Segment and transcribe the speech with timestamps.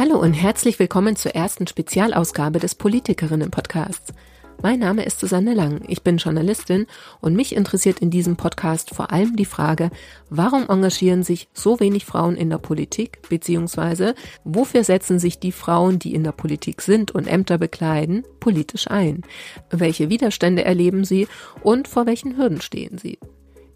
[0.00, 4.14] Hallo und herzlich willkommen zur ersten Spezialausgabe des Politikerinnen-Podcasts.
[4.62, 6.86] Mein Name ist Susanne Lang, ich bin Journalistin
[7.20, 9.90] und mich interessiert in diesem Podcast vor allem die Frage,
[10.30, 15.98] warum engagieren sich so wenig Frauen in der Politik, beziehungsweise wofür setzen sich die Frauen,
[15.98, 19.20] die in der Politik sind und Ämter bekleiden, politisch ein?
[19.68, 21.28] Welche Widerstände erleben sie
[21.62, 23.18] und vor welchen Hürden stehen sie?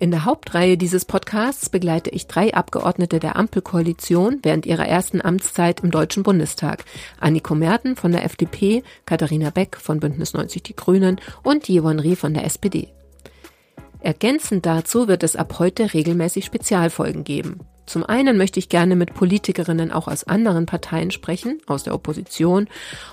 [0.00, 5.80] In der Hauptreihe dieses Podcasts begleite ich drei Abgeordnete der Ampelkoalition während ihrer ersten Amtszeit
[5.80, 6.84] im Deutschen Bundestag.
[7.20, 12.16] Anniko Merten von der FDP, Katharina Beck von Bündnis 90 Die Grünen und Jevon Rie
[12.16, 12.88] von der SPD.
[14.00, 17.60] Ergänzend dazu wird es ab heute regelmäßig Spezialfolgen geben.
[17.86, 22.68] Zum einen möchte ich gerne mit Politikerinnen auch aus anderen Parteien sprechen, aus der Opposition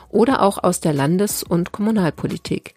[0.09, 2.73] oder auch aus der Landes- und Kommunalpolitik.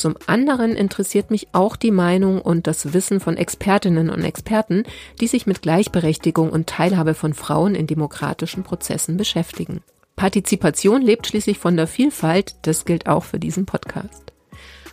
[0.00, 4.84] Zum anderen interessiert mich auch die Meinung und das Wissen von Expertinnen und Experten,
[5.20, 9.82] die sich mit Gleichberechtigung und Teilhabe von Frauen in demokratischen Prozessen beschäftigen.
[10.16, 14.32] Partizipation lebt schließlich von der Vielfalt, das gilt auch für diesen Podcast.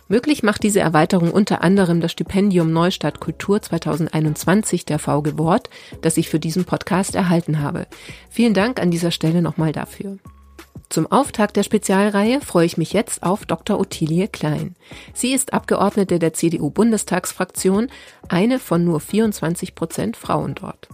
[0.08, 5.70] Möglich macht diese Erweiterung unter anderem das Stipendium Neustadt Kultur 2021 der VG Wort,
[6.02, 7.86] das ich für diesen Podcast erhalten habe.
[8.28, 10.18] Vielen Dank an dieser Stelle nochmal dafür.
[10.88, 13.78] Zum Auftakt der Spezialreihe freue ich mich jetzt auf Dr.
[13.78, 14.74] Ottilie Klein.
[15.14, 17.88] Sie ist Abgeordnete der CDU-Bundestagsfraktion,
[18.28, 20.88] eine von nur 24 Prozent Frauen dort.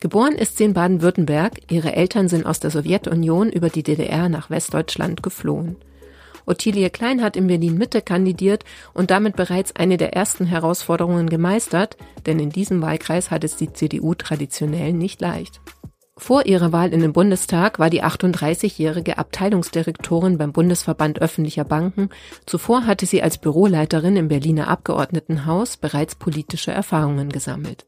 [0.00, 4.50] Geboren ist sie in Baden-Württemberg, ihre Eltern sind aus der Sowjetunion über die DDR nach
[4.50, 5.76] Westdeutschland geflohen.
[6.46, 11.96] Ottilie Klein hat in Berlin Mitte kandidiert und damit bereits eine der ersten Herausforderungen gemeistert,
[12.26, 15.60] denn in diesem Wahlkreis hat es die CDU traditionell nicht leicht.
[16.16, 22.08] Vor ihrer Wahl in den Bundestag war die 38-jährige Abteilungsdirektorin beim Bundesverband öffentlicher Banken.
[22.46, 27.84] Zuvor hatte sie als Büroleiterin im Berliner Abgeordnetenhaus bereits politische Erfahrungen gesammelt.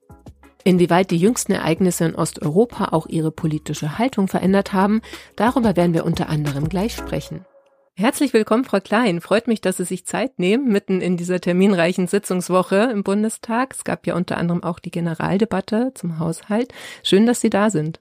[0.65, 5.03] Inwieweit die jüngsten Ereignisse in Osteuropa auch ihre politische Haltung verändert haben,
[5.37, 7.47] darüber werden wir unter anderem gleich sprechen.
[7.95, 9.21] Herzlich willkommen, Frau Klein.
[9.21, 13.73] Freut mich, dass Sie sich Zeit nehmen, mitten in dieser terminreichen Sitzungswoche im Bundestag.
[13.73, 16.75] Es gab ja unter anderem auch die Generaldebatte zum Haushalt.
[17.05, 18.01] Schön, dass Sie da sind.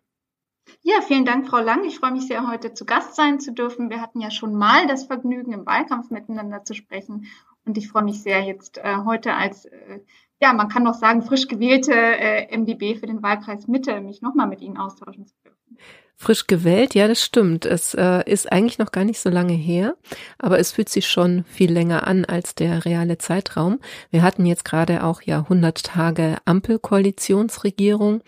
[0.87, 1.83] Ja, vielen Dank, Frau Lang.
[1.85, 3.89] Ich freue mich sehr, heute zu Gast sein zu dürfen.
[3.89, 7.25] Wir hatten ja schon mal das Vergnügen, im Wahlkampf miteinander zu sprechen.
[7.65, 10.01] Und ich freue mich sehr, jetzt äh, heute als, äh,
[10.39, 14.45] ja, man kann noch sagen, frisch gewählte äh, MdB für den Wahlkreis Mitte, mich nochmal
[14.45, 15.79] mit Ihnen austauschen zu dürfen.
[16.17, 17.65] Frisch gewählt, ja, das stimmt.
[17.65, 19.97] Es äh, ist eigentlich noch gar nicht so lange her,
[20.37, 23.79] aber es fühlt sich schon viel länger an als der reale Zeitraum.
[24.11, 28.21] Wir hatten jetzt gerade auch ja 100 Tage Ampelkoalitionsregierung.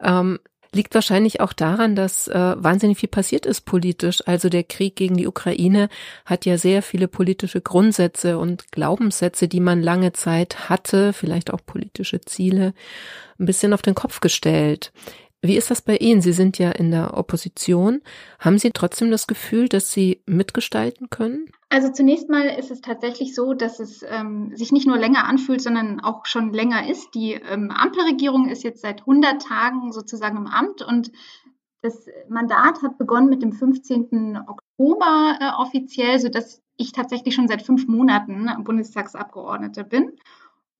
[0.00, 0.40] Ähm,
[0.74, 4.22] liegt wahrscheinlich auch daran, dass äh, wahnsinnig viel passiert ist politisch.
[4.26, 5.88] Also der Krieg gegen die Ukraine
[6.24, 11.60] hat ja sehr viele politische Grundsätze und Glaubenssätze, die man lange Zeit hatte, vielleicht auch
[11.64, 12.74] politische Ziele,
[13.38, 14.92] ein bisschen auf den Kopf gestellt.
[15.44, 16.22] Wie ist das bei Ihnen?
[16.22, 18.00] Sie sind ja in der Opposition.
[18.38, 21.50] Haben Sie trotzdem das Gefühl, dass Sie mitgestalten können?
[21.68, 25.60] Also zunächst mal ist es tatsächlich so, dass es ähm, sich nicht nur länger anfühlt,
[25.60, 27.14] sondern auch schon länger ist.
[27.14, 31.12] Die ähm, Ampelregierung ist jetzt seit 100 Tagen sozusagen im Amt und
[31.82, 34.38] das Mandat hat begonnen mit dem 15.
[34.46, 40.12] Oktober äh, offiziell, sodass ich tatsächlich schon seit fünf Monaten Bundestagsabgeordnete bin.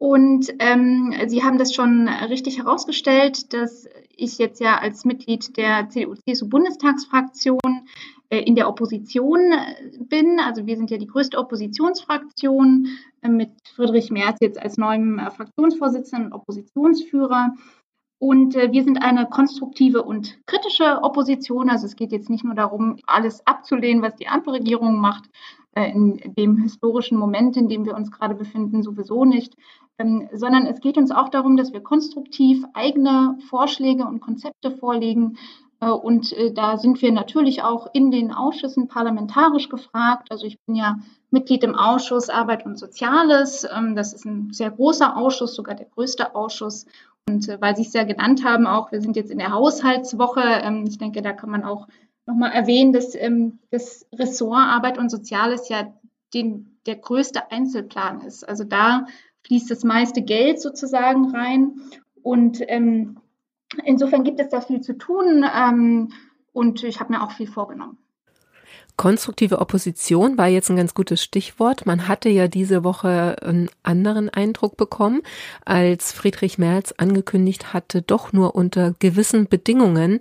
[0.04, 5.88] Und ähm, Sie haben das schon richtig herausgestellt, dass ich jetzt ja als Mitglied der
[5.88, 7.88] CDU-CSU-Bundestagsfraktion
[8.28, 10.40] äh, in der Opposition äh, bin.
[10.40, 12.88] Also wir sind ja die größte Oppositionsfraktion
[13.22, 17.54] äh, mit Friedrich Merz jetzt als neuem äh, Fraktionsvorsitzenden und Oppositionsführer.
[18.18, 21.70] Und äh, wir sind eine konstruktive und kritische Opposition.
[21.70, 25.30] Also es geht jetzt nicht nur darum, alles abzulehnen, was die Ampelregierung macht,
[25.82, 29.56] in dem historischen Moment, in dem wir uns gerade befinden, sowieso nicht,
[29.98, 35.38] ähm, sondern es geht uns auch darum, dass wir konstruktiv eigene Vorschläge und Konzepte vorlegen.
[35.80, 40.28] Äh, und äh, da sind wir natürlich auch in den Ausschüssen parlamentarisch gefragt.
[40.30, 40.98] Also ich bin ja
[41.30, 43.66] Mitglied im Ausschuss Arbeit und Soziales.
[43.72, 46.86] Ähm, das ist ein sehr großer Ausschuss, sogar der größte Ausschuss.
[47.28, 50.42] Und äh, weil Sie es ja genannt haben, auch wir sind jetzt in der Haushaltswoche.
[50.42, 51.86] Ähm, ich denke, da kann man auch
[52.26, 55.92] nochmal erwähnen, dass ähm, das Ressort Arbeit und Soziales ja
[56.32, 58.48] den, der größte Einzelplan ist.
[58.48, 59.06] Also da
[59.46, 61.80] fließt das meiste Geld sozusagen rein.
[62.22, 63.18] Und ähm,
[63.84, 66.12] insofern gibt es da viel zu tun ähm,
[66.52, 67.98] und ich habe mir auch viel vorgenommen.
[68.96, 71.84] Konstruktive Opposition war jetzt ein ganz gutes Stichwort.
[71.84, 75.22] Man hatte ja diese Woche einen anderen Eindruck bekommen,
[75.64, 80.20] als Friedrich Merz angekündigt hatte, doch nur unter gewissen Bedingungen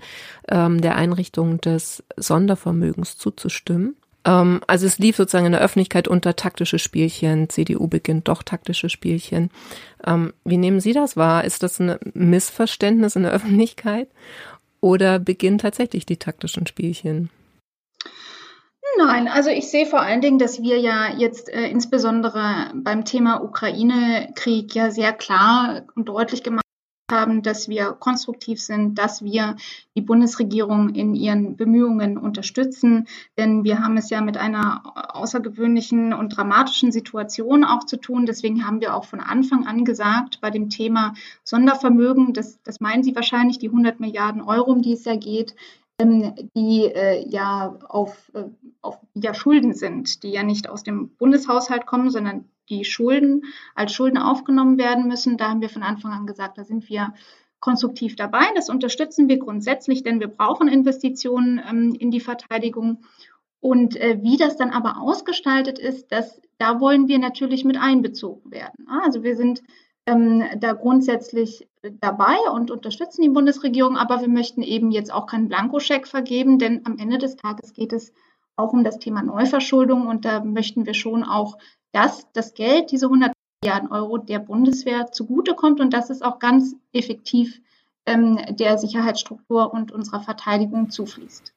[0.49, 3.95] ähm, der Einrichtung des Sondervermögens zuzustimmen.
[4.25, 7.49] Ähm, also es lief sozusagen in der Öffentlichkeit unter taktische Spielchen.
[7.49, 9.51] CDU beginnt doch taktische Spielchen.
[10.05, 11.43] Ähm, wie nehmen Sie das wahr?
[11.43, 14.07] Ist das ein Missverständnis in der Öffentlichkeit?
[14.81, 17.29] Oder beginnen tatsächlich die taktischen Spielchen?
[18.97, 23.43] Nein, also ich sehe vor allen Dingen, dass wir ja jetzt äh, insbesondere beim Thema
[23.43, 26.63] Ukraine-Krieg ja sehr klar und deutlich gemacht
[27.11, 29.55] haben, dass wir konstruktiv sind, dass wir
[29.95, 33.07] die Bundesregierung in ihren Bemühungen unterstützen.
[33.37, 34.81] Denn wir haben es ja mit einer
[35.15, 38.25] außergewöhnlichen und dramatischen Situation auch zu tun.
[38.25, 41.13] Deswegen haben wir auch von Anfang an gesagt, bei dem Thema
[41.43, 45.55] Sondervermögen, das, das meinen Sie wahrscheinlich, die 100 Milliarden Euro, um die es ja geht,
[45.99, 48.45] die äh, ja auf, äh,
[48.81, 53.43] auf ja Schulden sind, die ja nicht aus dem Bundeshaushalt kommen, sondern die Schulden
[53.75, 55.37] als Schulden aufgenommen werden müssen.
[55.37, 57.13] Da haben wir von Anfang an gesagt, da sind wir
[57.59, 58.45] konstruktiv dabei.
[58.55, 63.03] Das unterstützen wir grundsätzlich, denn wir brauchen Investitionen ähm, in die Verteidigung.
[63.59, 68.51] Und äh, wie das dann aber ausgestaltet ist, das, da wollen wir natürlich mit einbezogen
[68.51, 68.87] werden.
[68.87, 69.63] Also wir sind
[70.05, 71.67] ähm, da grundsätzlich
[71.99, 76.85] dabei und unterstützen die Bundesregierung, aber wir möchten eben jetzt auch keinen Blankoscheck vergeben, denn
[76.85, 78.13] am Ende des Tages geht es
[78.55, 80.07] auch um das Thema Neuverschuldung.
[80.07, 81.57] Und da möchten wir schon auch,
[81.91, 85.79] dass das Geld, diese 100 Milliarden Euro der Bundeswehr zugutekommt.
[85.79, 87.61] Und dass es auch ganz effektiv
[88.05, 91.53] ähm, der Sicherheitsstruktur und unserer Verteidigung zufließt.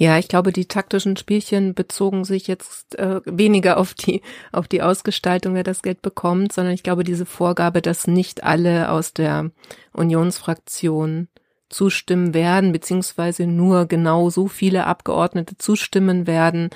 [0.00, 4.80] Ja, ich glaube, die taktischen Spielchen bezogen sich jetzt äh, weniger auf die auf die
[4.80, 9.50] Ausgestaltung, wer das Geld bekommt, sondern ich glaube, diese Vorgabe, dass nicht alle aus der
[9.92, 11.28] Unionsfraktion
[11.68, 16.70] zustimmen werden, beziehungsweise nur genau so viele Abgeordnete zustimmen werden,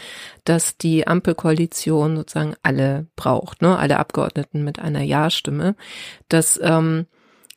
[0.44, 5.76] dass die Ampelkoalition sozusagen alle braucht, ne, alle Abgeordneten mit einer Ja-Stimme.
[6.29, 7.06] Das ähm,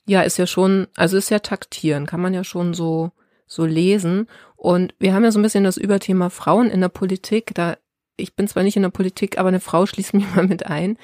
[0.06, 3.12] ja ist ja schon, also ist ja taktieren, kann man ja schon so
[3.48, 4.28] so lesen.
[4.56, 7.54] Und wir haben ja so ein bisschen das Überthema Frauen in der Politik.
[7.56, 7.78] Da,
[8.18, 10.98] ich bin zwar nicht in der Politik, aber eine Frau schließt mich mal mit ein.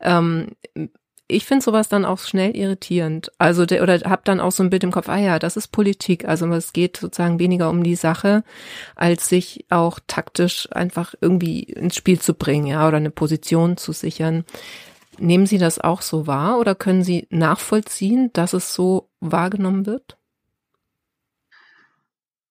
[0.00, 0.48] Ähm,
[1.26, 3.32] ich finde sowas dann auch schnell irritierend.
[3.38, 5.68] Also der, oder hab dann auch so ein Bild im Kopf, ah ja, das ist
[5.68, 6.26] Politik.
[6.28, 8.44] Also es geht sozusagen weniger um die Sache,
[8.94, 13.92] als sich auch taktisch einfach irgendwie ins Spiel zu bringen, ja, oder eine Position zu
[13.92, 14.44] sichern.
[15.18, 20.18] Nehmen Sie das auch so wahr oder können Sie nachvollziehen, dass es so wahrgenommen wird?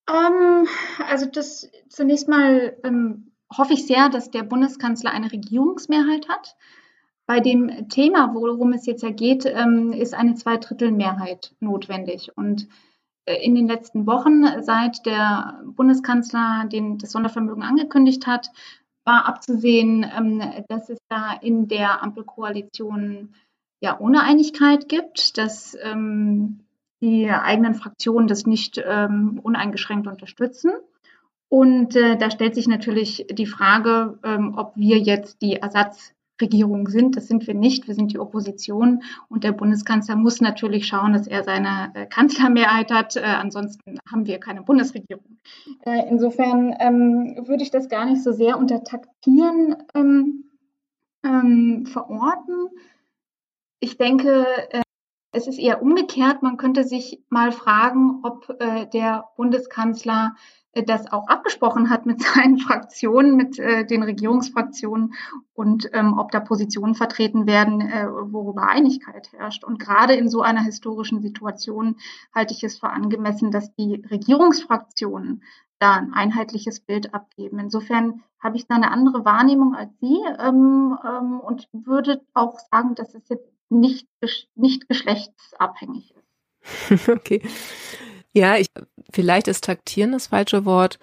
[0.10, 0.68] Ähm,
[1.08, 6.56] also das zunächst mal ähm, hoffe ich sehr, dass der Bundeskanzler eine Regierungsmehrheit hat.
[7.26, 12.32] Bei dem Thema, worum es jetzt ja geht, ähm, ist eine Zweidrittelmehrheit notwendig.
[12.36, 12.68] Und
[13.26, 18.50] äh, in den letzten Wochen, seit der Bundeskanzler den, das Sondervermögen angekündigt hat,
[19.06, 23.36] war abzusehen, ähm, dass es da in der Ampelkoalition
[23.82, 26.63] ja ohne Einigkeit gibt, dass ähm,
[27.04, 30.72] die eigenen Fraktionen das nicht ähm, uneingeschränkt unterstützen.
[31.50, 37.18] Und äh, da stellt sich natürlich die Frage, ähm, ob wir jetzt die Ersatzregierung sind.
[37.18, 37.88] Das sind wir nicht.
[37.88, 39.04] Wir sind die Opposition.
[39.28, 43.18] Und der Bundeskanzler muss natürlich schauen, dass er seine äh, Kanzlermehrheit hat.
[43.18, 45.40] Äh, ansonsten haben wir keine Bundesregierung.
[45.86, 50.46] Äh, insofern ähm, würde ich das gar nicht so sehr unter Taktieren ähm,
[51.26, 52.70] ähm, verorten.
[53.82, 54.83] Ich denke, äh,
[55.34, 56.44] es ist eher umgekehrt.
[56.44, 60.36] Man könnte sich mal fragen, ob äh, der Bundeskanzler
[60.74, 65.16] äh, das auch abgesprochen hat mit seinen Fraktionen, mit äh, den Regierungsfraktionen
[65.54, 69.64] und ähm, ob da Positionen vertreten werden, äh, worüber Einigkeit herrscht.
[69.64, 71.98] Und gerade in so einer historischen Situation
[72.34, 75.44] halte ich es für angemessen, dass die Regierungsfraktionen
[75.80, 77.60] da ein einheitliches Bild abgeben.
[77.60, 82.94] Insofern habe ich da eine andere Wahrnehmung als Sie ähm, ähm, und würde auch sagen,
[82.96, 84.08] dass es jetzt nicht,
[84.56, 87.10] nicht geschlechtsabhängig ist.
[87.10, 87.42] okay.
[88.34, 88.68] Ja, ich,
[89.12, 91.00] vielleicht ist taktieren das falsche Wort,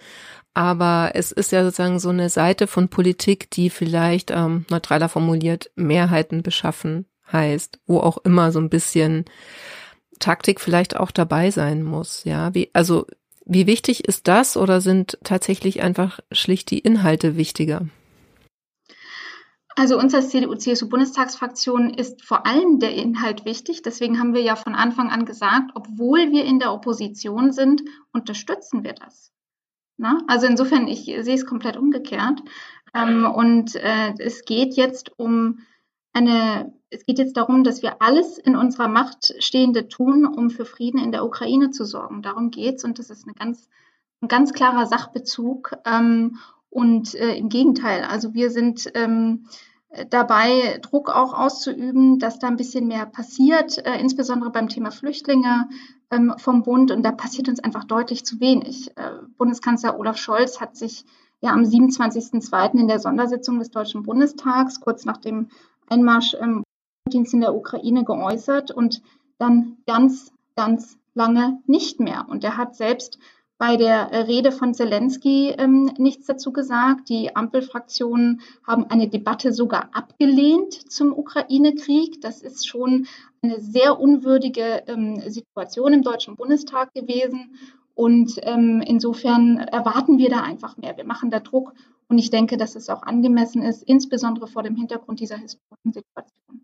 [0.52, 5.70] aber es ist ja sozusagen so eine Seite von Politik, die vielleicht ähm, neutraler formuliert
[5.76, 9.24] Mehrheiten beschaffen heißt, wo auch immer so ein bisschen
[10.18, 12.24] Taktik vielleicht auch dabei sein muss.
[12.24, 13.06] Ja, wie, also
[13.44, 17.86] wie wichtig ist das oder sind tatsächlich einfach schlicht die Inhalte wichtiger?
[19.76, 23.82] Also uns als CDU-CSU-Bundestagsfraktion ist vor allem der Inhalt wichtig.
[23.82, 28.84] Deswegen haben wir ja von Anfang an gesagt, obwohl wir in der Opposition sind, unterstützen
[28.84, 29.32] wir das.
[29.96, 30.22] Na?
[30.26, 32.42] Also insofern, ich sehe es komplett umgekehrt.
[32.94, 35.60] Ähm, und äh, es geht jetzt um
[36.12, 40.64] eine, es geht jetzt darum, dass wir alles in unserer Macht Stehende tun, um für
[40.64, 42.22] Frieden in der Ukraine zu sorgen.
[42.22, 43.68] Darum geht's und das ist eine ganz,
[44.20, 45.76] ein ganz klarer Sachbezug.
[45.84, 46.38] Ähm,
[46.70, 49.46] und äh, im Gegenteil, also wir sind ähm,
[50.08, 55.68] dabei, Druck auch auszuüben, dass da ein bisschen mehr passiert, äh, insbesondere beim Thema Flüchtlinge
[56.10, 56.90] ähm, vom Bund.
[56.90, 58.96] Und da passiert uns einfach deutlich zu wenig.
[58.96, 61.04] Äh, Bundeskanzler Olaf Scholz hat sich
[61.40, 62.78] ja am 27.02.
[62.78, 65.48] in der Sondersitzung des Deutschen Bundestags, kurz nach dem
[65.88, 66.62] Einmarsch im
[67.08, 69.02] Dienst in der Ukraine, geäußert und
[69.38, 72.26] dann ganz, ganz lange nicht mehr.
[72.28, 73.18] Und er hat selbst
[73.60, 77.10] bei der Rede von Zelensky ähm, nichts dazu gesagt.
[77.10, 82.22] Die Ampelfraktionen haben eine Debatte sogar abgelehnt zum Ukraine-Krieg.
[82.22, 83.06] Das ist schon
[83.42, 87.54] eine sehr unwürdige ähm, Situation im Deutschen Bundestag gewesen.
[87.94, 90.96] Und ähm, insofern erwarten wir da einfach mehr.
[90.96, 91.74] Wir machen da Druck
[92.08, 96.59] und ich denke, dass es auch angemessen ist, insbesondere vor dem Hintergrund dieser historischen Situation.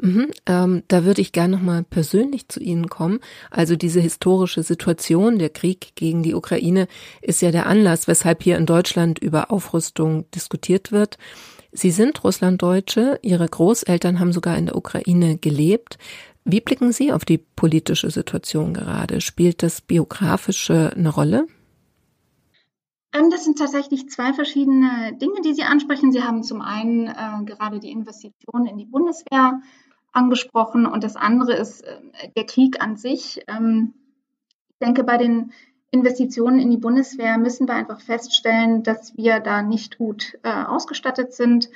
[0.00, 3.20] Mhm, ähm, da würde ich gerne nochmal persönlich zu Ihnen kommen.
[3.50, 6.86] Also diese historische Situation, der Krieg gegen die Ukraine,
[7.22, 11.16] ist ja der Anlass, weshalb hier in Deutschland über Aufrüstung diskutiert wird.
[11.72, 15.98] Sie sind Russlanddeutsche, Ihre Großeltern haben sogar in der Ukraine gelebt.
[16.44, 19.20] Wie blicken Sie auf die politische Situation gerade?
[19.20, 21.46] Spielt das Biografische eine Rolle?
[23.16, 26.12] Ähm, das sind tatsächlich zwei verschiedene Dinge, die Sie ansprechen.
[26.12, 29.60] Sie haben zum einen äh, gerade die Investitionen in die Bundeswehr
[30.12, 31.98] angesprochen und das andere ist äh,
[32.36, 33.40] der Krieg an sich.
[33.48, 33.94] Ähm,
[34.68, 35.52] ich denke, bei den
[35.90, 41.32] Investitionen in die Bundeswehr müssen wir einfach feststellen, dass wir da nicht gut äh, ausgestattet
[41.32, 41.70] sind.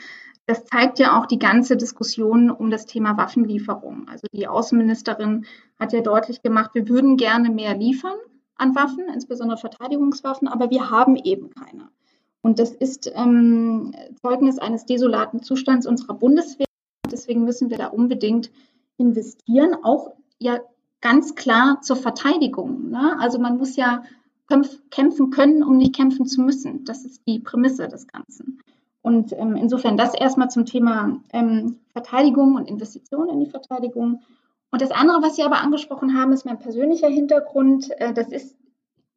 [0.47, 4.09] Das zeigt ja auch die ganze Diskussion um das Thema Waffenlieferung.
[4.09, 5.47] Also die Außenministerin
[5.79, 8.19] hat ja deutlich gemacht, wir würden gerne mehr liefern
[8.61, 11.89] an Waffen, insbesondere Verteidigungswaffen, aber wir haben eben keine.
[12.43, 16.67] Und das ist ähm, Zeugnis eines desolaten Zustands unserer Bundeswehr.
[17.11, 18.51] Deswegen müssen wir da unbedingt
[18.97, 20.61] investieren, auch ja
[21.01, 22.91] ganz klar zur Verteidigung.
[22.91, 23.17] Ne?
[23.19, 24.03] Also man muss ja
[24.91, 26.85] kämpfen können, um nicht kämpfen zu müssen.
[26.85, 28.61] Das ist die Prämisse des Ganzen.
[29.03, 34.23] Und ähm, insofern das erstmal zum Thema ähm, Verteidigung und Investitionen in die Verteidigung.
[34.71, 37.91] Und das andere, was Sie aber angesprochen haben, ist mein persönlicher Hintergrund.
[38.01, 38.57] Äh, das ist,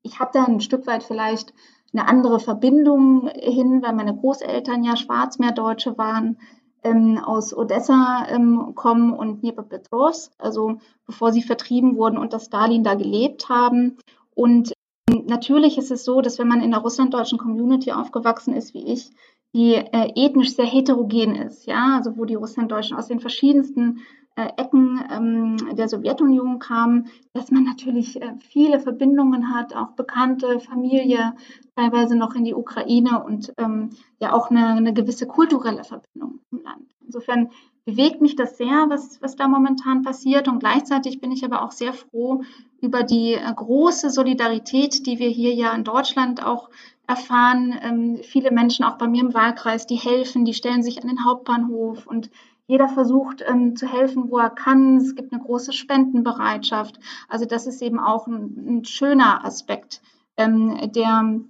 [0.02, 1.54] ich habe da ein Stück weit vielleicht
[1.94, 6.38] eine andere Verbindung hin, weil meine Großeltern ja Schwarzmeerdeutsche waren,
[6.84, 12.96] ähm, aus Odessa ähm, kommen und Dnipropetrovsk, also bevor sie vertrieben wurden unter Stalin da
[12.96, 13.98] gelebt haben.
[14.36, 14.74] Und
[15.10, 18.86] ähm, natürlich ist es so, dass wenn man in der russlanddeutschen Community aufgewachsen ist, wie
[18.86, 19.12] ich,
[19.54, 24.00] die äh, ethnisch sehr heterogen ist, ja, also wo die Russlanddeutschen aus den verschiedensten
[24.36, 30.60] äh, Ecken ähm, der Sowjetunion kamen, dass man natürlich äh, viele Verbindungen hat, auch Bekannte,
[30.60, 31.34] Familie,
[31.76, 36.64] teilweise noch in die Ukraine und ähm, ja auch eine, eine gewisse kulturelle Verbindung im
[36.64, 36.86] Land.
[37.06, 37.50] Insofern
[37.86, 40.48] bewegt mich das sehr, was, was da momentan passiert.
[40.48, 42.44] Und gleichzeitig bin ich aber auch sehr froh
[42.82, 46.70] über die äh, große Solidarität, die wir hier ja in Deutschland auch
[47.08, 47.76] erfahren.
[47.82, 51.26] Ähm, viele Menschen auch bei mir im Wahlkreis, die helfen, die stellen sich an den
[51.26, 52.30] Hauptbahnhof und
[52.68, 54.98] jeder versucht ähm, zu helfen, wo er kann.
[54.98, 57.00] Es gibt eine große Spendenbereitschaft.
[57.28, 60.02] Also das ist eben auch ein, ein schöner Aspekt,
[60.38, 61.42] ähm, der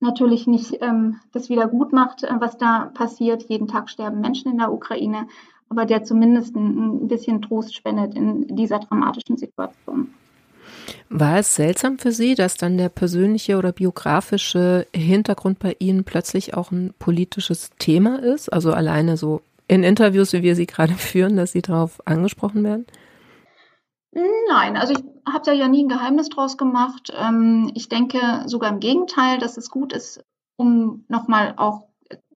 [0.00, 3.44] natürlich nicht ähm, das wieder gut macht, äh, was da passiert.
[3.48, 5.28] Jeden Tag sterben Menschen in der Ukraine,
[5.68, 10.12] aber der zumindest ein, ein bisschen Trost spendet in dieser dramatischen Situation.
[11.08, 16.54] War es seltsam für Sie, dass dann der persönliche oder biografische Hintergrund bei Ihnen plötzlich
[16.54, 18.52] auch ein politisches Thema ist?
[18.52, 22.86] Also alleine so in Interviews, wie wir sie gerade führen, dass sie darauf angesprochen werden?
[24.14, 27.12] Nein, also ich habe da ja nie ein Geheimnis draus gemacht.
[27.16, 30.22] Ähm, ich denke sogar im Gegenteil, dass es gut ist,
[30.56, 31.88] um nochmal auch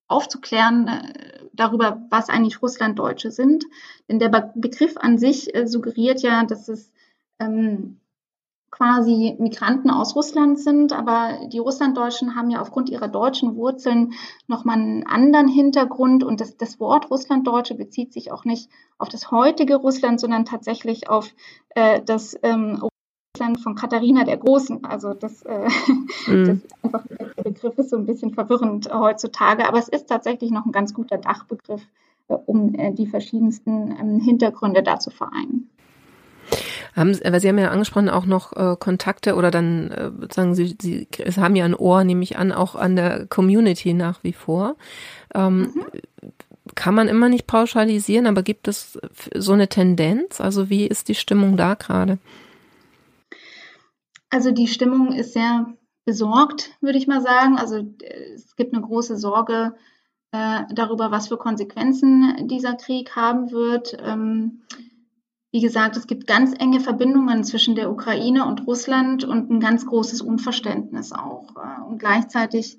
[0.09, 3.65] aufzuklären äh, darüber, was eigentlich Russlanddeutsche sind.
[4.09, 6.93] Denn der Begriff an sich äh, suggeriert ja, dass es
[7.39, 8.01] ähm,
[8.71, 14.13] quasi Migranten aus Russland sind, aber die Russlanddeutschen haben ja aufgrund ihrer deutschen Wurzeln
[14.49, 18.69] nochmal einen anderen Hintergrund und das, das Wort Russlanddeutsche bezieht sich auch nicht
[18.99, 21.33] auf das heutige Russland, sondern tatsächlich auf
[21.71, 22.83] äh, das ähm,
[23.37, 24.85] Russland von Katharina der Großen.
[24.85, 25.69] Also das, äh,
[26.27, 26.45] mhm.
[26.47, 30.67] das einfach, der Begriff ist so ein bisschen verwirrend heutzutage, aber es ist tatsächlich noch
[30.67, 31.83] ein ganz guter Dachbegriff,
[32.29, 35.71] äh, um äh, die verschiedensten ähm, Hintergründe da zu vereinen.
[36.95, 40.77] Haben, weil Sie haben ja angesprochen auch noch äh, Kontakte oder dann äh, sagen Sie,
[40.81, 44.77] Sie haben ja ein Ohr, nehme ich an, auch an der Community nach wie vor.
[45.35, 45.85] Ähm, mhm.
[46.75, 48.99] Kann man immer nicht pauschalisieren, aber gibt es
[49.35, 50.41] so eine Tendenz?
[50.41, 52.19] Also wie ist die Stimmung da gerade?
[54.31, 55.67] Also die Stimmung ist sehr
[56.05, 57.57] besorgt, würde ich mal sagen.
[57.59, 57.85] Also
[58.35, 59.75] es gibt eine große Sorge
[60.33, 63.97] äh, darüber, was für Konsequenzen dieser Krieg haben wird.
[64.03, 64.63] Ähm,
[65.57, 69.87] wie gesagt, es gibt ganz enge Verbindungen zwischen der Ukraine und Russland und ein ganz
[69.87, 71.47] großes Unverständnis auch.
[71.57, 72.79] Äh, und gleichzeitig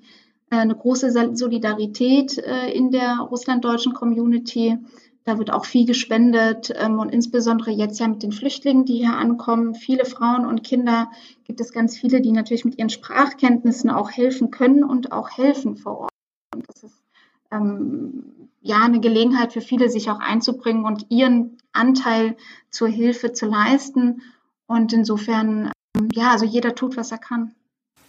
[0.50, 4.78] äh, eine große Solidarität äh, in der russlanddeutschen Community.
[5.24, 9.14] Da wird auch viel gespendet ähm, und insbesondere jetzt ja mit den Flüchtlingen, die hier
[9.14, 11.10] ankommen, viele Frauen und Kinder,
[11.42, 15.76] gibt es ganz viele, die natürlich mit ihren Sprachkenntnissen auch helfen können und auch helfen
[15.76, 16.12] vor Ort.
[16.54, 17.02] Und das ist
[17.50, 22.36] ähm, ja eine Gelegenheit für viele, sich auch einzubringen und ihren Anteil
[22.70, 24.22] zur Hilfe zu leisten.
[24.66, 27.54] Und insofern, ähm, ja, also jeder tut, was er kann.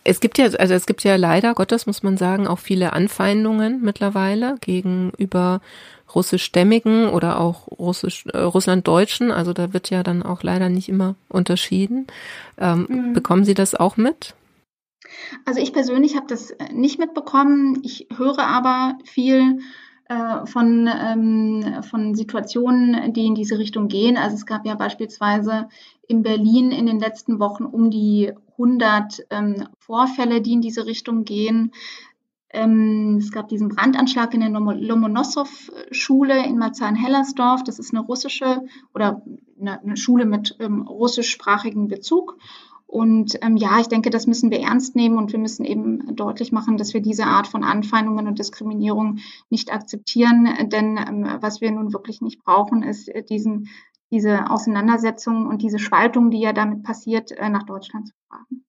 [0.03, 3.81] Es gibt ja, also es gibt ja leider Gottes, muss man sagen, auch viele Anfeindungen
[3.81, 5.61] mittlerweile gegenüber
[6.15, 9.31] russischstämmigen oder auch russisch, äh, Russlanddeutschen.
[9.31, 12.07] Also da wird ja dann auch leider nicht immer unterschieden.
[12.57, 13.13] Ähm, mhm.
[13.13, 14.33] Bekommen Sie das auch mit?
[15.45, 17.79] Also ich persönlich habe das äh, nicht mitbekommen.
[17.83, 19.59] Ich höre aber viel
[20.09, 24.17] äh, von, ähm, von Situationen, die in diese Richtung gehen.
[24.17, 25.69] Also es gab ja beispielsweise
[26.07, 31.25] in Berlin in den letzten Wochen um die 100 ähm, Vorfälle, die in diese Richtung
[31.25, 31.71] gehen.
[32.51, 37.63] Ähm, es gab diesen Brandanschlag in der Lomonossow-Schule in Marzahn-Hellersdorf.
[37.63, 38.63] Das ist eine russische
[38.95, 39.21] oder
[39.59, 42.37] eine, eine Schule mit ähm, russischsprachigem Bezug.
[42.89, 46.51] Und ähm, ja, ich denke, das müssen wir ernst nehmen und wir müssen eben deutlich
[46.51, 49.19] machen, dass wir diese Art von Anfeindungen und Diskriminierung
[49.51, 50.49] nicht akzeptieren.
[50.71, 53.69] Denn ähm, was wir nun wirklich nicht brauchen, ist äh, diesen,
[54.09, 58.65] diese Auseinandersetzung und diese Spaltung, die ja damit passiert, äh, nach Deutschland zu tragen.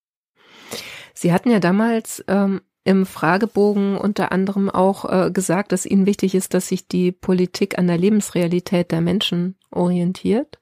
[1.15, 6.35] Sie hatten ja damals ähm, im Fragebogen unter anderem auch äh, gesagt, dass Ihnen wichtig
[6.35, 10.59] ist, dass sich die Politik an der Lebensrealität der Menschen orientiert.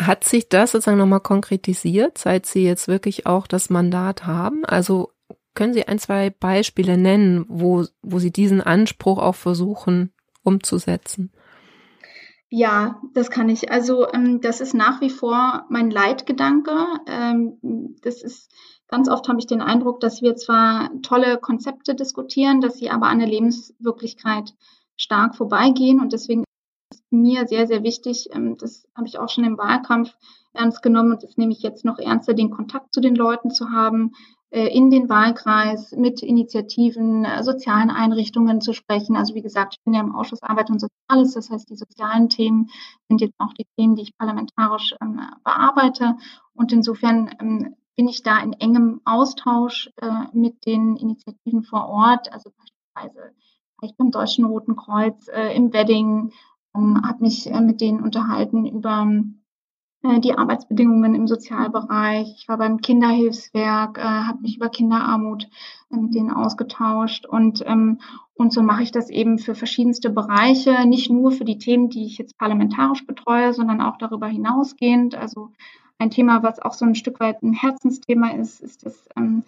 [0.00, 4.64] Hat sich das sozusagen nochmal konkretisiert, seit Sie jetzt wirklich auch das Mandat haben?
[4.64, 5.10] Also
[5.54, 11.32] können Sie ein, zwei Beispiele nennen, wo, wo Sie diesen Anspruch auch versuchen umzusetzen?
[12.48, 13.70] Ja, das kann ich.
[13.70, 16.72] Also ähm, das ist nach wie vor mein Leitgedanke.
[17.06, 18.50] Ähm, das ist
[18.88, 23.06] ganz oft habe ich den Eindruck, dass wir zwar tolle Konzepte diskutieren, dass sie aber
[23.06, 24.54] an der Lebenswirklichkeit
[24.96, 26.44] stark vorbeigehen und deswegen
[27.10, 30.14] mir sehr, sehr wichtig, ähm, das habe ich auch schon im Wahlkampf
[30.52, 33.70] ernst genommen und das nehme ich jetzt noch ernster, den Kontakt zu den Leuten zu
[33.70, 34.12] haben,
[34.52, 39.14] äh, in den Wahlkreis mit Initiativen, äh, sozialen Einrichtungen zu sprechen.
[39.14, 42.28] Also wie gesagt, ich bin ja im Ausschuss Arbeit und Soziales, das heißt, die sozialen
[42.28, 42.68] Themen
[43.08, 46.16] sind jetzt auch die Themen, die ich parlamentarisch ähm, bearbeite.
[46.52, 52.32] Und insofern ähm, bin ich da in engem Austausch äh, mit den Initiativen vor Ort,
[52.32, 53.32] also beispielsweise
[53.98, 56.32] beim Deutschen Roten Kreuz, im Wedding,
[56.74, 59.06] ähm, habe mich äh, mit denen unterhalten über
[60.02, 62.34] äh, die Arbeitsbedingungen im Sozialbereich.
[62.36, 65.48] Ich war beim Kinderhilfswerk, äh, habe mich über Kinderarmut
[65.90, 67.98] äh, mit denen ausgetauscht und ähm,
[68.40, 72.06] und so mache ich das eben für verschiedenste Bereiche, nicht nur für die Themen, die
[72.06, 75.14] ich jetzt parlamentarisch betreue, sondern auch darüber hinausgehend.
[75.14, 75.50] Also
[75.98, 79.42] ein Thema, was auch so ein Stück weit ein Herzensthema ist, ist das ähm,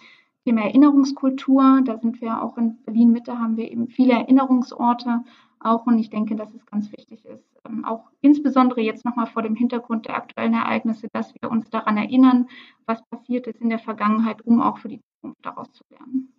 [0.44, 1.80] Thema Erinnerungskultur.
[1.87, 5.22] Da sind wir auch in Berlin Mitte, haben wir eben viele Erinnerungsorte
[5.64, 5.87] auch.
[5.87, 9.55] Und ich denke, dass es ganz wichtig ist, ähm, auch insbesondere jetzt nochmal vor dem
[9.55, 12.48] Hintergrund der aktuellen Ereignisse, dass wir uns daran erinnern,
[12.87, 16.33] was passiert ist in der Vergangenheit, um auch für die Zukunft daraus zu lernen.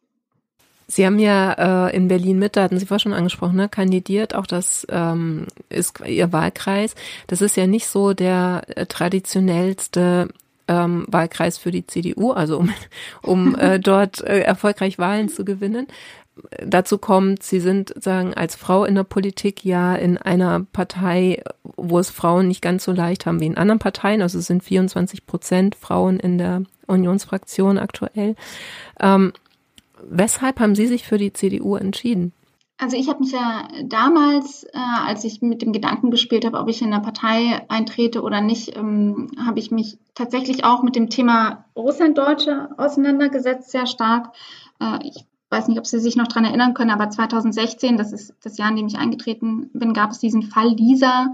[0.87, 4.35] Sie haben ja äh, in Berlin Mitte, hatten Sie vorhin schon angesprochen, ne, kandidiert.
[4.35, 6.95] Auch das ähm, ist Ihr Wahlkreis.
[7.27, 10.29] Das ist ja nicht so der äh, traditionellste
[10.67, 12.69] ähm, Wahlkreis für die CDU, also um,
[13.21, 15.87] um äh, dort äh, erfolgreich Wahlen zu gewinnen
[16.65, 21.99] dazu kommt, Sie sind sagen als Frau in der Politik ja in einer Partei, wo
[21.99, 24.21] es Frauen nicht ganz so leicht haben wie in anderen Parteien.
[24.21, 28.35] Also es sind 24 Prozent Frauen in der Unionsfraktion aktuell.
[28.99, 29.33] Ähm,
[30.01, 32.33] weshalb haben Sie sich für die CDU entschieden?
[32.79, 36.67] Also ich habe mich ja damals, äh, als ich mit dem Gedanken gespielt habe, ob
[36.67, 41.09] ich in der Partei eintrete oder nicht, ähm, habe ich mich tatsächlich auch mit dem
[41.09, 44.33] Thema Russlanddeutsche auseinandergesetzt, sehr stark.
[44.81, 48.33] Äh, ich weiß nicht, ob Sie sich noch daran erinnern können, aber 2016, das ist
[48.41, 51.31] das Jahr, in dem ich eingetreten bin, gab es diesen Fall Lisa,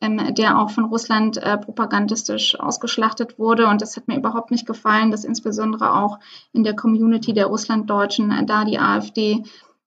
[0.00, 3.68] ähm, der auch von Russland äh, propagandistisch ausgeschlachtet wurde.
[3.68, 6.18] Und das hat mir überhaupt nicht gefallen, dass insbesondere auch
[6.52, 9.44] in der Community der Russlanddeutschen äh, da die AfD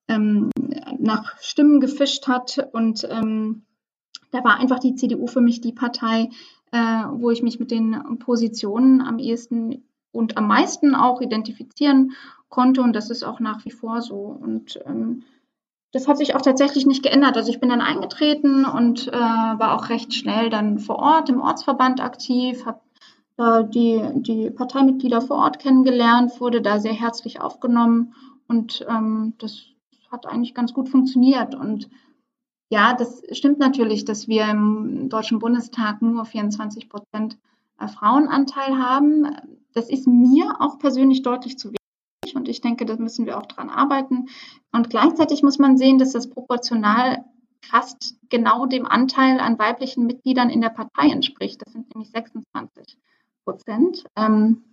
[0.07, 0.49] ähm,
[0.97, 2.65] nach Stimmen gefischt hat.
[2.71, 3.65] Und ähm,
[4.31, 6.29] da war einfach die CDU für mich die Partei,
[6.71, 12.13] äh, wo ich mich mit den Positionen am ehesten und am meisten auch identifizieren
[12.53, 12.81] konnte.
[12.81, 14.37] Und das ist auch nach wie vor so.
[14.41, 15.23] Und ähm,
[15.91, 17.35] das hat sich auch tatsächlich nicht geändert.
[17.35, 21.41] Also ich bin dann eingetreten und äh, war auch recht schnell dann vor Ort im
[21.41, 22.81] Ortsverband aktiv, habe
[23.35, 28.13] da die, die Parteimitglieder vor Ort kennengelernt, wurde da sehr herzlich aufgenommen
[28.47, 29.65] und ähm, das
[30.11, 31.55] hat eigentlich ganz gut funktioniert.
[31.55, 31.89] Und
[32.69, 37.37] ja, das stimmt natürlich, dass wir im Deutschen Bundestag nur 24 Prozent
[37.79, 39.27] äh, Frauenanteil haben.
[39.73, 41.82] Das ist mir auch persönlich deutlich zu wenig
[42.35, 44.27] und ich denke, da müssen wir auch dran arbeiten.
[44.71, 47.23] Und gleichzeitig muss man sehen, dass das proportional
[47.61, 51.61] fast genau dem Anteil an weiblichen Mitgliedern in der Partei entspricht.
[51.65, 52.97] Das sind nämlich 26
[53.45, 54.03] Prozent.
[54.15, 54.63] Ähm,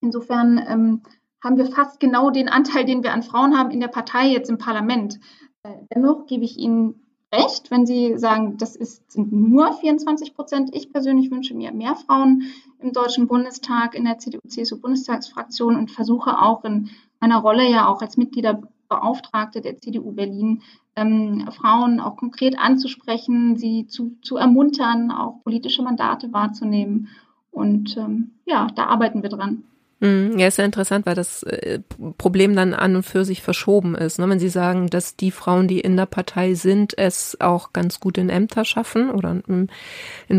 [0.00, 1.02] insofern ähm,
[1.42, 4.50] haben wir fast genau den Anteil, den wir an Frauen haben in der Partei jetzt
[4.50, 5.18] im Parlament.
[5.62, 10.70] Äh, dennoch gebe ich Ihnen recht, wenn Sie sagen, das ist, sind nur 24 Prozent.
[10.74, 12.44] Ich persönlich wünsche mir mehr Frauen
[12.80, 16.90] im Deutschen Bundestag, in der CDU-CSU-Bundestagsfraktion und versuche auch in
[17.20, 20.62] meiner Rolle ja auch als Mitgliederbeauftragte der CDU Berlin
[20.94, 27.08] ähm, Frauen auch konkret anzusprechen, sie zu, zu ermuntern, auch politische Mandate wahrzunehmen.
[27.50, 29.64] Und ähm, ja, da arbeiten wir dran.
[30.02, 30.36] Mhm.
[30.36, 31.78] Ja, ist ja interessant, weil das äh,
[32.18, 34.18] Problem dann an und für sich verschoben ist.
[34.18, 34.28] Ne?
[34.28, 38.18] Wenn Sie sagen, dass die Frauen, die in der Partei sind, es auch ganz gut
[38.18, 39.68] in Ämter schaffen oder im,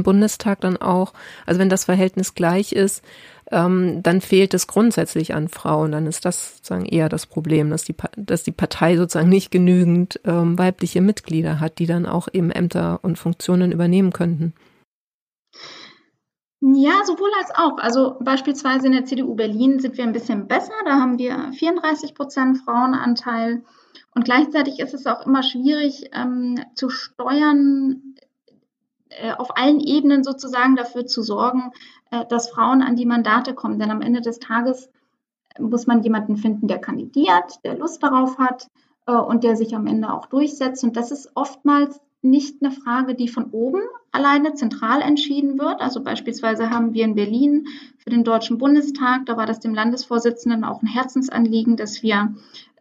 [0.04, 1.14] Bundestag dann auch.
[1.46, 3.06] Also wenn das Verhältnis gleich ist,
[3.52, 5.94] ähm, dann fehlt es grundsätzlich an Frauen.
[5.94, 10.20] Dann ist das sozusagen eher das Problem, dass die, dass die Partei sozusagen nicht genügend
[10.26, 14.54] ähm, weibliche Mitglieder hat, die dann auch eben Ämter und Funktionen übernehmen könnten.
[16.66, 17.78] Ja, sowohl als auch.
[17.78, 20.72] Also beispielsweise in der CDU Berlin sind wir ein bisschen besser.
[20.86, 23.66] Da haben wir 34 Prozent Frauenanteil.
[24.16, 28.16] Und gleichzeitig ist es auch immer schwierig ähm, zu steuern,
[29.10, 31.72] äh, auf allen Ebenen sozusagen dafür zu sorgen,
[32.12, 33.78] äh, dass Frauen an die Mandate kommen.
[33.78, 34.90] Denn am Ende des Tages
[35.60, 38.70] muss man jemanden finden, der kandidiert, der Lust darauf hat
[39.06, 40.86] äh, und der sich am Ende auch durchsetzt.
[40.86, 43.82] Und das ist oftmals nicht eine Frage, die von oben
[44.12, 45.82] alleine zentral entschieden wird.
[45.82, 50.64] Also beispielsweise haben wir in Berlin für den Deutschen Bundestag, da war das dem Landesvorsitzenden
[50.64, 52.34] auch ein Herzensanliegen, dass wir,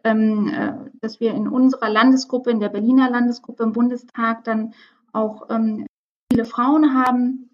[0.05, 4.73] ähm, äh, dass wir in unserer Landesgruppe, in der Berliner Landesgruppe im Bundestag dann
[5.11, 5.87] auch ähm,
[6.31, 7.49] viele Frauen haben.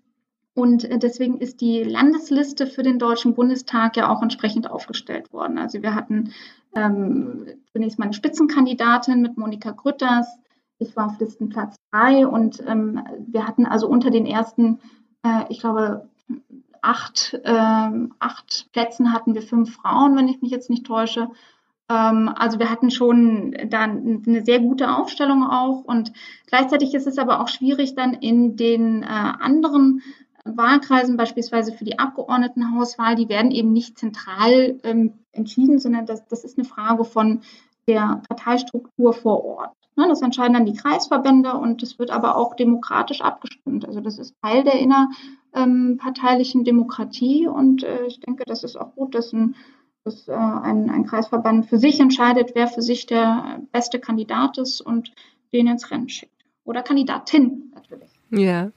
[0.54, 5.58] Und äh, deswegen ist die Landesliste für den Deutschen Bundestag ja auch entsprechend aufgestellt worden.
[5.58, 6.34] Also wir hatten
[6.75, 10.28] ähm, zunächst mal eine Spitzenkandidatin mit Monika Grütters,
[10.80, 14.80] ich war auf Listenplatz 3 und ähm, wir hatten also unter den ersten,
[15.23, 16.10] äh, ich glaube,
[16.82, 21.30] acht, äh, acht Plätzen hatten wir fünf Frauen, wenn ich mich jetzt nicht täusche.
[21.89, 26.13] Ähm, also wir hatten schon dann eine sehr gute Aufstellung auch und
[26.47, 30.02] gleichzeitig ist es aber auch schwierig dann in den äh, anderen
[30.45, 36.43] Wahlkreisen, beispielsweise für die Abgeordnetenhauswahl, die werden eben nicht zentral ähm, entschieden, sondern das, das
[36.43, 37.41] ist eine Frage von
[37.88, 39.79] der Parteistruktur vor Ort.
[39.99, 43.85] Ne, das entscheiden dann die Kreisverbände und es wird aber auch demokratisch abgestimmt.
[43.85, 49.13] Also das ist Teil der innerparteilichen Demokratie und äh, ich denke, das ist auch gut,
[49.13, 49.55] dass, ein,
[50.05, 54.79] dass äh, ein, ein Kreisverband für sich entscheidet, wer für sich der beste Kandidat ist
[54.79, 55.12] und
[55.51, 56.45] den ins Rennen schickt.
[56.63, 58.09] Oder Kandidatin natürlich.
[58.29, 58.71] Ja.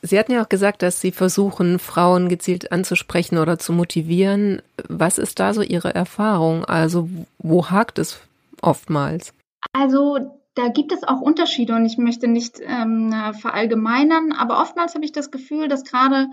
[0.00, 4.62] Sie hatten ja auch gesagt, dass Sie versuchen, Frauen gezielt anzusprechen oder zu motivieren.
[4.88, 6.64] Was ist da so Ihre Erfahrung?
[6.64, 8.20] Also wo hakt es
[8.62, 9.34] oftmals?
[9.72, 10.18] Also
[10.54, 15.12] da gibt es auch Unterschiede und ich möchte nicht ähm, verallgemeinern, aber oftmals habe ich
[15.12, 16.30] das Gefühl, dass gerade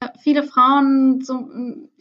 [0.00, 1.48] äh, viele Frauen so,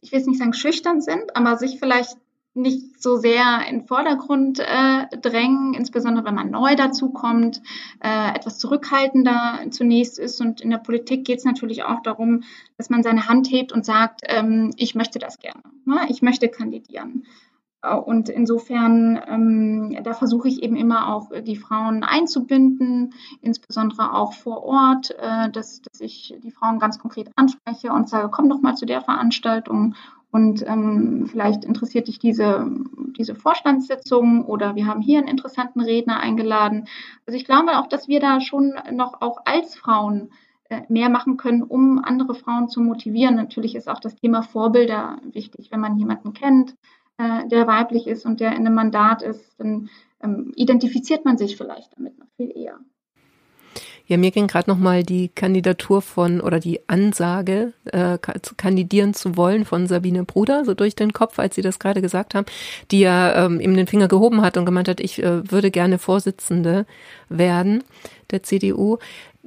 [0.02, 2.18] ich will jetzt nicht sagen schüchtern sind, aber sich vielleicht
[2.54, 7.62] nicht so sehr in den Vordergrund äh, drängen, insbesondere wenn man neu dazukommt,
[8.04, 10.42] äh, etwas zurückhaltender zunächst ist.
[10.42, 12.44] Und in der Politik geht es natürlich auch darum,
[12.78, 16.02] dass man seine Hand hebt und sagt, ähm, ich möchte das gerne, ne?
[16.10, 17.26] ich möchte kandidieren.
[17.82, 24.34] Äh, und insofern, ähm, da versuche ich eben immer auch die Frauen einzubinden, insbesondere auch
[24.34, 28.62] vor Ort, äh, dass, dass ich die Frauen ganz konkret anspreche und sage, komm doch
[28.62, 29.96] mal zu der Veranstaltung
[30.32, 32.66] und ähm, vielleicht interessiert dich diese,
[33.18, 36.88] diese Vorstandssitzung oder wir haben hier einen interessanten Redner eingeladen.
[37.26, 40.32] Also ich glaube auch, dass wir da schon noch auch als Frauen
[40.70, 43.36] äh, mehr machen können, um andere Frauen zu motivieren.
[43.36, 45.70] Natürlich ist auch das Thema Vorbilder wichtig.
[45.70, 46.76] Wenn man jemanden kennt,
[47.22, 49.90] äh, der weiblich ist und der in einem Mandat ist, dann
[50.24, 52.80] ähm, identifiziert man sich vielleicht damit noch viel eher.
[54.08, 58.18] Ja, mir ging gerade noch mal die Kandidatur von oder die Ansage, äh,
[58.58, 62.36] kandidieren zu wollen von Sabine Bruder so durch den Kopf, als Sie das gerade gesagt
[62.36, 62.46] haben,
[62.90, 65.98] die ja ähm, ihm den Finger gehoben hat und gemeint hat, ich äh, würde gerne
[65.98, 66.86] Vorsitzende
[67.30, 67.84] werden
[68.32, 68.98] der CDU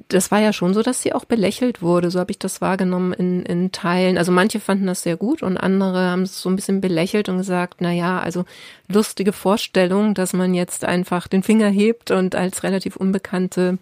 [0.09, 2.11] das war ja schon so, dass sie auch belächelt wurde.
[2.11, 4.17] So habe ich das wahrgenommen in, in Teilen.
[4.17, 7.37] Also manche fanden das sehr gut und andere haben es so ein bisschen belächelt und
[7.37, 8.45] gesagt, na ja, also
[8.87, 13.77] lustige Vorstellung, dass man jetzt einfach den Finger hebt und als relativ unbekannte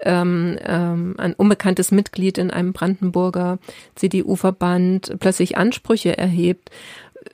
[0.00, 3.58] ähm, ähm, ein unbekanntes Mitglied in einem Brandenburger
[3.96, 6.70] CDU-Verband plötzlich Ansprüche erhebt.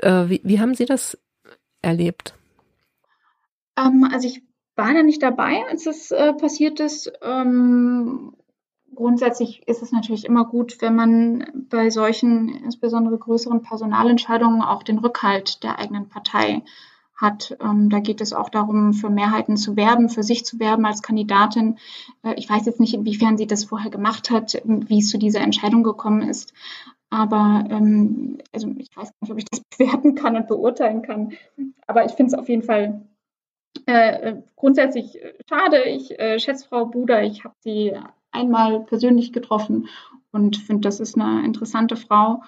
[0.00, 1.18] Äh, wie, wie haben Sie das
[1.82, 2.34] erlebt?
[3.76, 4.42] Ähm, also ich
[4.76, 7.12] war da nicht dabei, als es äh, passiert ist.
[7.22, 8.34] Ähm,
[8.94, 14.98] grundsätzlich ist es natürlich immer gut, wenn man bei solchen, insbesondere größeren Personalentscheidungen, auch den
[14.98, 16.62] Rückhalt der eigenen Partei
[17.16, 17.56] hat.
[17.60, 21.02] Ähm, da geht es auch darum, für Mehrheiten zu werben, für sich zu werben als
[21.02, 21.78] Kandidatin.
[22.22, 25.40] Äh, ich weiß jetzt nicht, inwiefern sie das vorher gemacht hat, wie es zu dieser
[25.40, 26.52] Entscheidung gekommen ist.
[27.10, 31.32] Aber ähm, also ich weiß nicht, ob ich das bewerten kann und beurteilen kann.
[31.86, 33.06] Aber ich finde es auf jeden Fall
[33.86, 35.82] äh, grundsätzlich äh, schade.
[35.84, 37.22] Ich äh, schätze Frau Buder.
[37.22, 37.92] Ich habe sie
[38.30, 39.88] einmal persönlich getroffen
[40.32, 42.42] und finde, das ist eine interessante Frau.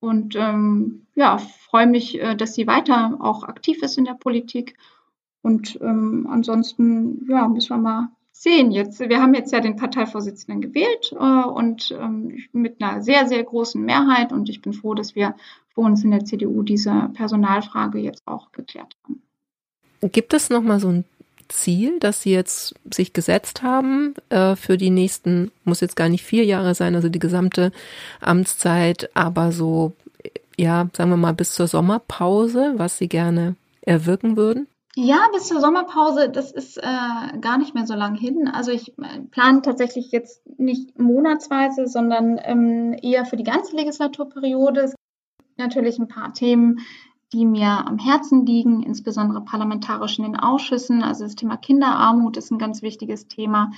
[0.00, 4.76] Und ähm, ja, freue mich, äh, dass sie weiter auch aktiv ist in der Politik.
[5.42, 9.00] Und ähm, ansonsten, ja, müssen wir mal sehen jetzt.
[9.00, 13.82] Wir haben jetzt ja den Parteivorsitzenden gewählt äh, und ähm, mit einer sehr, sehr großen
[13.84, 14.32] Mehrheit.
[14.32, 15.34] Und ich bin froh, dass wir
[15.74, 19.22] für uns in der CDU diese Personalfrage jetzt auch geklärt haben.
[20.00, 21.04] Gibt es noch mal so ein
[21.48, 26.24] Ziel, das Sie jetzt sich gesetzt haben äh, für die nächsten, muss jetzt gar nicht
[26.24, 27.72] vier Jahre sein, also die gesamte
[28.20, 29.92] Amtszeit, aber so,
[30.56, 34.68] ja, sagen wir mal bis zur Sommerpause, was Sie gerne erwirken würden?
[35.00, 38.48] Ja, bis zur Sommerpause, das ist äh, gar nicht mehr so lang hin.
[38.48, 44.80] Also ich äh, plane tatsächlich jetzt nicht monatsweise, sondern ähm, eher für die ganze Legislaturperiode.
[44.80, 44.94] Es
[45.38, 46.80] gibt natürlich ein paar Themen,
[47.32, 51.02] die mir am Herzen liegen, insbesondere parlamentarisch in den Ausschüssen.
[51.02, 53.70] Also das Thema Kinderarmut ist ein ganz wichtiges Thema,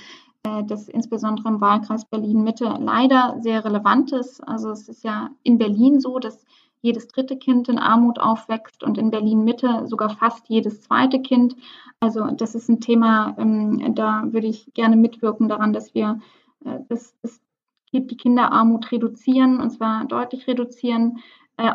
[0.43, 4.41] äh, das insbesondere im Wahlkreis Berlin-Mitte leider sehr relevant ist.
[4.47, 6.45] Also es ist ja in Berlin so, dass
[6.81, 11.55] jedes dritte Kind in Armut aufwächst und in Berlin-Mitte sogar fast jedes zweite Kind.
[11.99, 16.19] Also das ist ein Thema, ähm, da würde ich gerne mitwirken daran, dass wir
[16.65, 17.39] äh, das, das
[17.93, 21.19] die Kinderarmut reduzieren, und zwar deutlich reduzieren,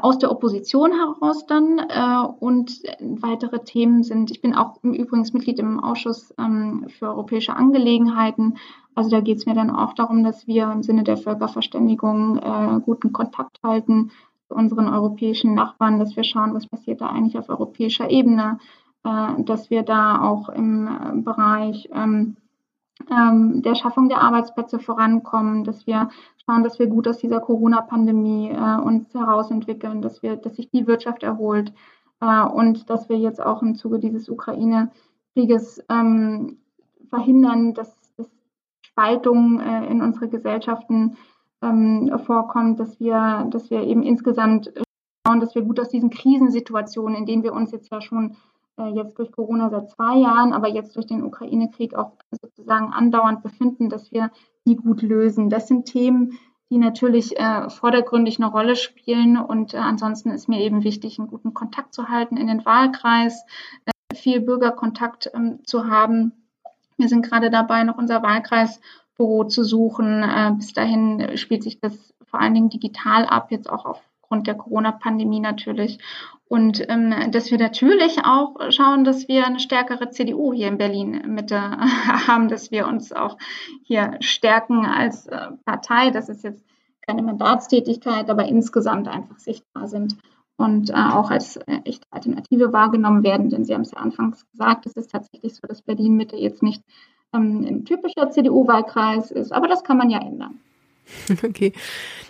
[0.02, 1.78] aus der Opposition heraus dann.
[1.78, 7.54] Äh, und weitere Themen sind, ich bin auch übrigens Mitglied im Ausschuss ähm, für europäische
[7.54, 8.58] Angelegenheiten.
[8.94, 12.80] Also da geht es mir dann auch darum, dass wir im Sinne der Völkerverständigung äh,
[12.84, 14.10] guten Kontakt halten
[14.48, 18.58] zu unseren europäischen Nachbarn, dass wir schauen, was passiert da eigentlich auf europäischer Ebene,
[19.04, 21.88] äh, dass wir da auch im äh, Bereich
[23.10, 26.10] ähm, der Schaffung der Arbeitsplätze vorankommen, dass wir
[26.44, 30.86] schauen, dass wir gut aus dieser Corona-Pandemie äh, uns herausentwickeln, dass wir, dass sich die
[30.86, 31.72] Wirtschaft erholt
[32.20, 36.58] äh, und dass wir jetzt auch im Zuge dieses Ukraine-Krieges ähm,
[37.08, 38.28] verhindern, dass, dass
[38.82, 41.16] Spaltung äh, in unsere Gesellschaften
[41.62, 44.72] ähm, vorkommt, dass wir, dass wir eben insgesamt
[45.26, 48.36] schauen, dass wir gut aus diesen Krisensituationen, in denen wir uns jetzt ja schon
[48.78, 53.42] äh, jetzt durch Corona seit zwei Jahren, aber jetzt durch den Ukraine-Krieg auch sozusagen andauernd
[53.42, 54.30] befinden, dass wir
[54.66, 55.50] die gut lösen.
[55.50, 56.38] Das sind Themen,
[56.70, 59.36] die natürlich äh, vordergründig eine Rolle spielen.
[59.36, 63.44] Und äh, ansonsten ist mir eben wichtig, einen guten Kontakt zu halten in den Wahlkreis,
[63.84, 66.32] äh, viel Bürgerkontakt ähm, zu haben.
[66.96, 70.22] Wir sind gerade dabei, noch unser Wahlkreisbüro zu suchen.
[70.22, 73.84] Äh, bis dahin spielt sich das vor allen Dingen digital ab, jetzt auch
[74.26, 75.98] aufgrund der Corona-Pandemie natürlich.
[76.48, 81.22] Und ähm, dass wir natürlich auch schauen, dass wir eine stärkere CDU hier in Berlin
[81.26, 81.60] Mitte
[82.26, 83.36] haben, dass wir uns auch
[83.84, 86.10] hier stärken als äh, Partei.
[86.10, 86.64] Das ist jetzt
[87.06, 90.16] keine Mandatstätigkeit, aber insgesamt einfach sichtbar sind
[90.56, 93.48] und äh, auch als äh, echte Alternative wahrgenommen werden.
[93.48, 96.62] Denn Sie haben es ja anfangs gesagt, es ist tatsächlich so, dass Berlin Mitte jetzt
[96.62, 96.82] nicht
[97.32, 100.60] ähm, ein typischer CDU-Wahlkreis ist, aber das kann man ja ändern.
[101.44, 101.72] Okay.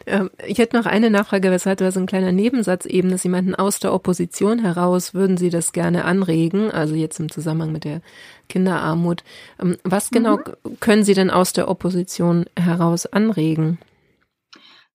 [0.06, 3.28] Ähm, ich hätte noch eine Nachfrage, weshalb war so ein kleiner Nebensatz eben, dass Sie
[3.28, 7.84] meinten, aus der Opposition heraus würden Sie das gerne anregen, also jetzt im Zusammenhang mit
[7.84, 8.02] der
[8.48, 9.24] Kinderarmut.
[9.60, 10.80] Ähm, was genau mhm.
[10.80, 13.78] können Sie denn aus der Opposition heraus anregen?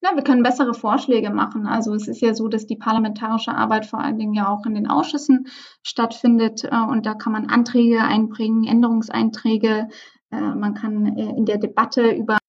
[0.03, 1.67] Ja, wir können bessere Vorschläge machen.
[1.67, 4.73] Also es ist ja so, dass die parlamentarische Arbeit vor allen Dingen ja auch in
[4.73, 5.45] den Ausschüssen
[5.83, 9.89] stattfindet äh, und da kann man Anträge einbringen, Änderungseinträge.
[10.31, 12.39] Äh, man kann äh, in der Debatte über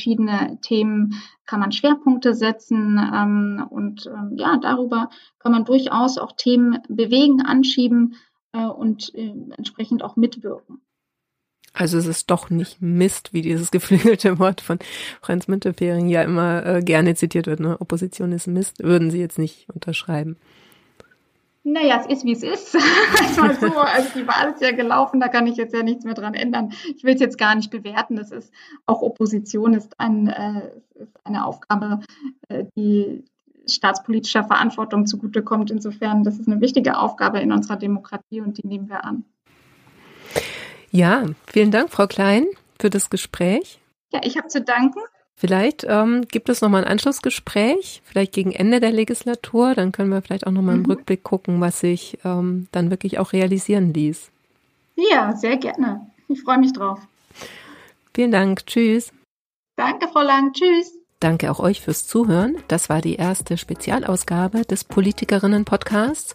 [0.00, 6.32] verschiedene Themen kann man Schwerpunkte setzen ähm, und ähm, ja, darüber kann man durchaus auch
[6.32, 8.14] Themen bewegen, anschieben
[8.52, 10.80] äh, und äh, entsprechend auch mitwirken.
[11.74, 14.78] Also es ist doch nicht Mist, wie dieses geflügelte Wort von
[15.20, 17.60] Franz Müntefering ja immer äh, gerne zitiert wird.
[17.60, 17.78] Ne?
[17.78, 20.38] Opposition ist Mist, würden Sie jetzt nicht unterschreiben.
[21.62, 22.74] Naja, es ist wie es ist.
[23.36, 26.14] mal so, also die Wahl ist ja gelaufen, da kann ich jetzt ja nichts mehr
[26.14, 26.72] dran ändern.
[26.96, 28.16] Ich will es jetzt gar nicht bewerten.
[28.16, 28.52] Das ist
[28.86, 32.00] auch Opposition ist, ein, äh, ist eine Aufgabe,
[32.48, 33.24] äh, die
[33.66, 35.70] staatspolitischer Verantwortung zugutekommt.
[35.70, 39.24] Insofern, das ist eine wichtige Aufgabe in unserer Demokratie und die nehmen wir an.
[40.90, 42.46] Ja, vielen Dank, Frau Klein,
[42.80, 43.80] für das Gespräch.
[44.12, 45.00] Ja, ich habe zu danken.
[45.40, 49.74] Vielleicht ähm, gibt es nochmal ein Anschlussgespräch, vielleicht gegen Ende der Legislatur.
[49.74, 50.90] Dann können wir vielleicht auch nochmal im mhm.
[50.90, 54.30] Rückblick gucken, was sich ähm, dann wirklich auch realisieren ließ.
[54.96, 56.06] Ja, sehr gerne.
[56.28, 57.00] Ich freue mich drauf.
[58.12, 58.66] Vielen Dank.
[58.66, 59.14] Tschüss.
[59.76, 60.52] Danke, Frau Lang.
[60.52, 60.99] Tschüss.
[61.20, 62.56] Danke auch euch fürs Zuhören.
[62.66, 66.32] Das war die erste Spezialausgabe des Politikerinnen Podcasts.